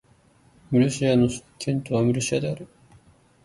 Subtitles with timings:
[0.71, 1.29] ムルシア県の
[1.59, 2.67] 県都はムルシアである